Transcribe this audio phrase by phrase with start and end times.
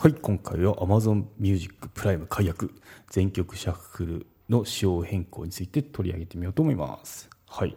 [0.00, 2.72] はい今回は Amazon Music プライム解約
[3.10, 7.28] 全曲シャッフルの仕様変更について取り上げてみようと思います。
[7.48, 7.76] はい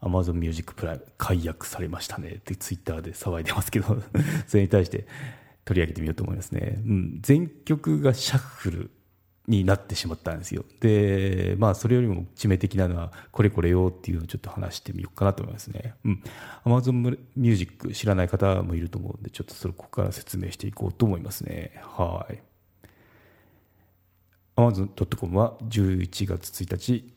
[0.00, 2.36] Amazon Music プライム解約されましたね。
[2.36, 4.02] ってツイッターで騒いでますけど
[4.48, 5.06] それに対して
[5.66, 8.90] 取り上げてみようと思いますね、うん、全曲がシャッフル。
[9.48, 10.64] になってしまったんですよ。
[10.80, 15.94] で、まあ、それよりも致命的なのは、これこれよっていうのをちょっと話してみようかなと思いますね。
[16.04, 16.22] うん。
[16.66, 21.80] Amazon Music 知らない方もいると思うんで、ちょっとそれここから説明していこうと思いますね。
[21.82, 22.42] はい。
[24.56, 27.14] Amazon.com は11月1日、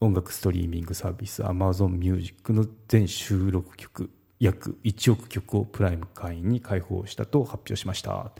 [0.00, 8.30] 音楽ストリーミングサービス Amazon Music の全収録曲、約1億曲をプライム会員に開放したと発表しました。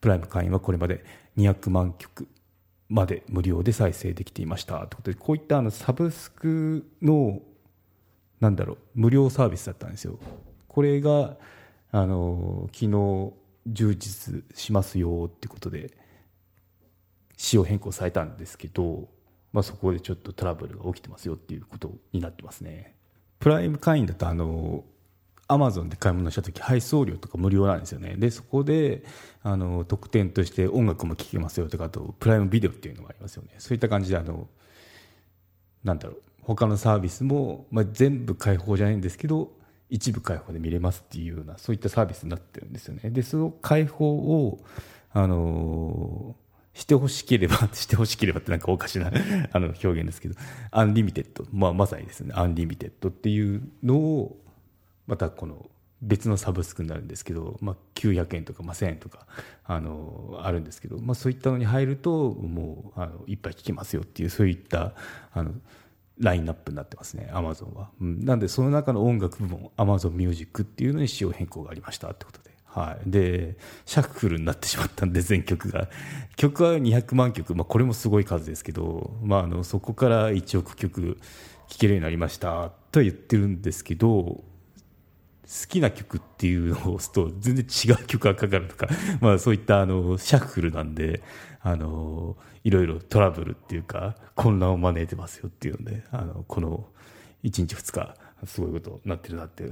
[0.00, 1.04] プライム会員はこれまで
[1.36, 2.26] 200万曲、
[2.92, 4.74] まで無料で再生できていました。
[4.80, 7.40] ということでこういったあのサブスクの
[8.38, 10.18] なんだろう無料サービスだったんですよ。
[10.68, 11.38] これが
[11.90, 13.32] あの昨日
[13.66, 15.96] 充実しますよってことで
[17.38, 19.08] 仕様変更されたんですけど、
[19.52, 22.94] まあ、そこでちょっとトラブルが起きてますよっていうことになってますね。
[23.38, 24.84] プライム会員だとあの
[25.52, 28.14] アマゾンで買い物した時配送料とか無料なんですよね。
[28.16, 29.04] でそこで
[29.42, 33.50] あの特典として音楽も聴けますよとかあとプライムビデオっていうのがありますよね。
[33.58, 34.48] そういった感じであの
[35.84, 39.52] なんだろう他のサービスも、まあ、全部開放じゃないんですけど
[39.90, 43.10] 一部開放で見れますっていうようなそういったサービスになってるんですよね。
[43.10, 44.64] でその開放を
[45.12, 46.34] あの
[46.74, 49.12] してほしければ、 してほしければってなんかおかしな
[49.52, 50.34] あの表現ですけど、
[50.70, 54.41] アンリミテッド、まあまさにですね、アンリミテッドっていうのを、
[55.12, 55.68] またこの
[56.00, 59.26] 別のサブスクになるんですけど、まあ、900円とか、まあ、1000円とか
[59.62, 64.94] あのあるんですけど、まあ、そういったのに入るともうあのいっぱい聴けますよっていうそういった
[65.34, 65.52] あの
[66.18, 72.50] ラインナップになってますねアマゾンは、うん、なんでその中の音楽部門アマゾンミュージックっていうのに仕様変更がありましたってことで。
[72.64, 75.90] はい、でシャッフルになってしまったんで 全曲が。
[76.36, 81.18] 曲は200万曲、まあ、これもすごい数ですけど、まあ、あのそこから1億曲
[81.68, 84.42] 聴けるようになりましたとは言ってるんですけど
[85.52, 88.88] 好きな曲っていうのを押すと全然違う曲がかかるとか、
[89.20, 91.22] まあそういったあのシャッフルなんで、
[91.60, 96.86] あの、いろいろトラブルっていうか混乱を招いてますよっていうので、あの、この
[97.44, 98.14] 1日2日、
[98.46, 99.70] すごいことになってるなって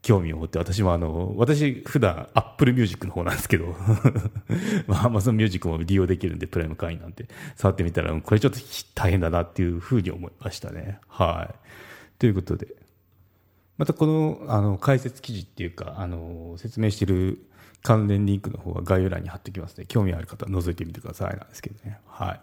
[0.00, 3.76] 興味を持って、私もあの、私普段 Apple Music の方なんですけど、
[4.88, 8.58] まあ Amazon Music も利用できるんで、プライム会員なんて触ってみたら、これちょっと
[8.94, 11.00] 大変だなっていうふうに思いましたね。
[11.06, 11.54] はい。
[12.18, 12.68] ということで、
[13.78, 17.48] またこのあの解説記事っていうかあの説明してる
[17.82, 21.98] 関連リンクの方は概要欄に貼っておきますので興味ある方は覗いてみてくださいなんですけどね。
[22.06, 22.40] はい。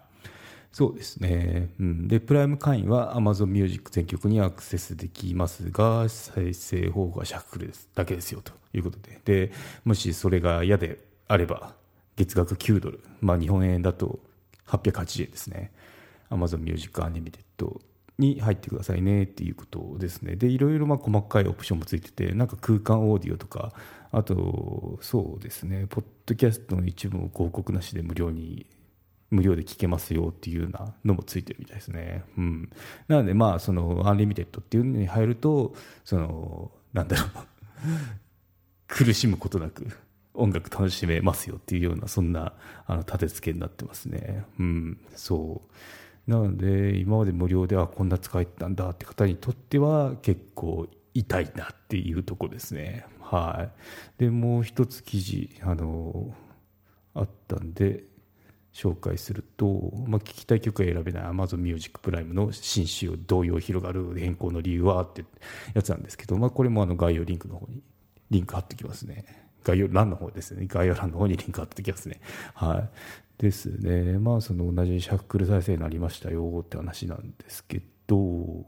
[0.72, 9.20] そうですね、うん、でプライム会員は Amazon Music 全曲にアクセスできますが再生方法はシャッフルですだけですよということで。
[9.24, 9.52] で
[9.84, 10.98] もしそれが嫌で
[11.28, 11.74] あれば
[12.16, 14.18] 月額9ドル、まあ、日本円だと
[14.66, 15.72] 880円ですね。
[16.30, 17.38] Amazon Music Unlimited
[18.18, 20.36] に入ってくださいねっていうことですね。
[20.36, 23.72] で、いろいろまあ細かいオプションもついてて、なんか空間オーディオとか、
[24.10, 28.66] あと、そうですね、ポッドキャストの一部も広告なしで無料に、
[29.30, 32.24] 無料で聞けますよっていうようなのもついてるみたいですね。
[32.38, 32.70] うん。
[33.08, 35.74] なので、まあ、その、アンリミテッドっていうのに入ると、
[36.04, 37.28] その、なんだろう
[38.88, 39.88] 苦しむことなく、
[40.32, 42.54] 音楽楽しめますよっていうような、そんな、
[42.86, 44.44] あの、立て付けになってますね。
[44.58, 45.70] うん、そう。
[46.26, 53.06] なので今まで無料ではこんな使えたんだって方にとっては結構痛いなっていうとこですね。
[53.20, 53.68] は
[54.18, 54.22] い。
[54.22, 56.34] で、もう一つ記事、あの、
[57.14, 58.04] あったんで、
[58.76, 65.24] 紹介すると、まあ、聞きたい曲が選べない Amazon Music Prime の新仕様同様広がる変更の理由はって
[65.72, 67.80] やつなんですけど、まあ、これもあの概要リンクの方に
[68.30, 69.24] リンク貼っておきますね。
[69.64, 70.66] 概要欄の方ですね。
[70.66, 72.20] 概要欄の方にリンク貼っておきますね。
[72.52, 72.88] はい。
[73.38, 74.18] ですね。
[74.18, 78.64] まあ、その同じシャックル再生になりましたよって話なんですけど、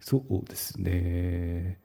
[0.00, 1.78] そうですね。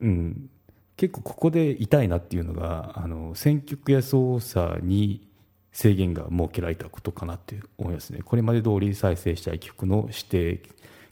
[0.00, 0.50] うん。
[0.96, 5.26] 結構ここで痛いなっていうのが、あの、選曲や操作に
[5.72, 8.20] 制限が設けられたことかなって思いますね。
[8.22, 10.62] これまで通り再生したい曲の指定、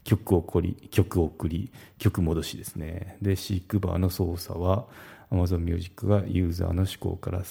[0.03, 3.17] 曲を送り、曲を送り、曲戻しですね。
[3.21, 4.85] で、シークバーの操作は
[5.31, 7.43] Amazon Music がユーザーの思考から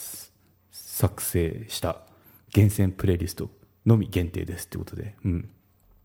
[0.71, 2.03] 作成した
[2.53, 3.51] 厳選プレイリスト
[3.87, 5.49] のみ限定ですってことで、うん。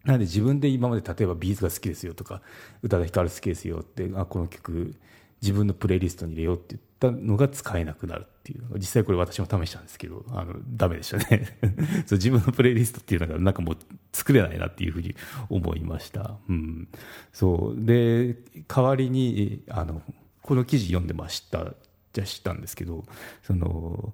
[0.06, 2.42] なので自分で今まで例えばビーズが好きですよとか、
[2.82, 4.96] 宇多田ヒカル好きですよって、あ、この曲
[5.42, 11.58] 自分のプレイリストに入れようって言ったのが使えなくなるっていう、実際これ私も試したんですけど、あの、ダメでしたね
[12.08, 12.18] そう。
[12.18, 13.78] 自分のプレイリストっていうのがなんかもう
[14.14, 15.16] 作れないなっていうふうに
[15.50, 16.38] 思いました。
[16.48, 16.88] うん。
[17.34, 17.86] そう。
[17.86, 18.38] で、
[18.68, 20.02] 代わりに、あの、
[20.42, 21.74] この記事読んでました、
[22.14, 23.04] じゃしたんですけど、
[23.42, 24.14] その、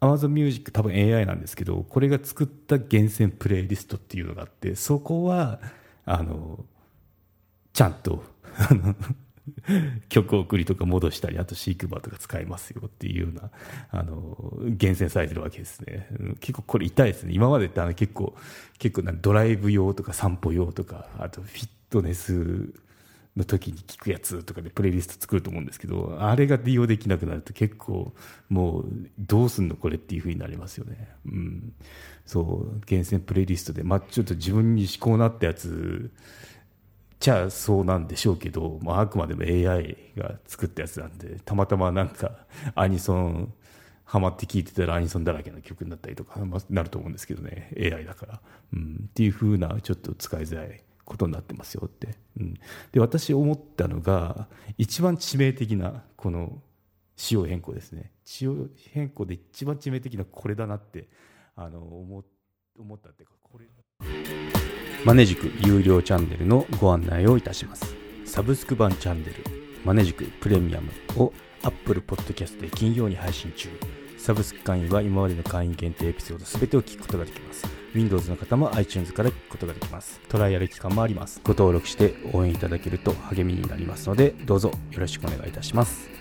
[0.00, 5.60] Amazon Music 多分 AI なんですけど、これが作った厳選プレイリストっていうのがあって、そこは、
[6.06, 6.64] あの、
[7.72, 8.24] ちゃんと、
[10.08, 13.50] 曲送りとか戻したり、あとシークバーとか使えますよっていうような、
[13.90, 14.36] あの、
[14.70, 16.08] 厳選されてるわけですね。
[16.40, 17.34] 結構これ痛いですね。
[17.34, 18.34] 今までってあの結構、
[18.78, 22.72] 結構なドライブ用とか散歩用とか、あとフィットネス
[23.36, 28.12] の時に聞くやつとかでプレイリスト作ると思うんですけど、あれが利用できなくなると結構
[28.48, 28.84] もう
[29.18, 31.08] どうすんのこれっていう風になりますよね。
[31.26, 31.72] うん。
[32.26, 36.10] そう、厳選プレイリストで、まあちょっと自分に思考なったやつ、
[37.20, 43.52] ちゃそうなんでしょうけど、まあ、あくまでも AI が作ったやつなんで、たまたまなんかアニソン、
[44.04, 48.40] ハマって聴いてたらアニソンだらけの曲になったりとか、ま、なると思うんですけどね、AI だから。
[48.72, 52.14] うん、っていう風な、ちょっと使いづらいことになってますよって。
[52.38, 52.54] うん、
[52.92, 54.46] で、私思ったのが、
[54.78, 56.62] 一番致命的な、この
[57.16, 58.12] 仕様変更ですね。
[58.24, 61.08] 仕様変更で一番致命的なこれだなって、
[61.56, 62.24] あの、思
[62.78, 63.66] 思ったっていうか、これ。
[65.04, 67.92] マネジク有料チャンネルのご案内をいたします。
[68.24, 69.34] サブスク版チャンネル、
[69.84, 71.32] マネジクプレミアムを
[71.64, 73.68] Apple Podcast で金曜に配信中。
[74.16, 77.79] サブスク会員は今までの会員限定エピソード全てを聞くことができます。
[77.94, 80.20] Windows の方も iTunes から聞くことができます。
[80.28, 81.40] トライアル期間もあります。
[81.44, 86.19] ご登録して応援いただけると励みになりますので、どうぞよろしくお願いいたします。